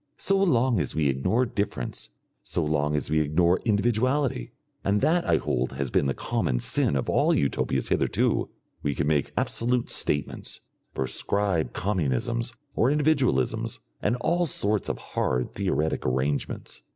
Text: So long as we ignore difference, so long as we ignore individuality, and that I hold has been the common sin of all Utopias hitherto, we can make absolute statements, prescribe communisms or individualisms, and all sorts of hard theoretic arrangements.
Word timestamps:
So 0.17 0.35
long 0.41 0.79
as 0.79 0.95
we 0.95 1.09
ignore 1.09 1.45
difference, 1.45 2.09
so 2.41 2.63
long 2.65 2.95
as 2.95 3.11
we 3.11 3.19
ignore 3.19 3.59
individuality, 3.65 4.51
and 4.83 4.99
that 5.01 5.29
I 5.29 5.37
hold 5.37 5.73
has 5.73 5.91
been 5.91 6.07
the 6.07 6.15
common 6.15 6.59
sin 6.59 6.95
of 6.95 7.07
all 7.07 7.35
Utopias 7.35 7.89
hitherto, 7.89 8.49
we 8.81 8.95
can 8.95 9.05
make 9.05 9.31
absolute 9.37 9.91
statements, 9.91 10.59
prescribe 10.95 11.73
communisms 11.73 12.55
or 12.75 12.89
individualisms, 12.89 13.77
and 14.01 14.15
all 14.21 14.47
sorts 14.47 14.89
of 14.89 14.97
hard 15.13 15.53
theoretic 15.53 16.03
arrangements. 16.03 16.81